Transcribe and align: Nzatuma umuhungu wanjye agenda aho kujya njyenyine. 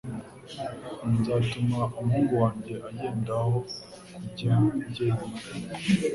Nzatuma 1.13 1.79
umuhungu 1.99 2.33
wanjye 2.43 2.73
agenda 2.89 3.29
aho 3.41 3.55
kujya 4.15 4.53
njyenyine. 4.85 5.39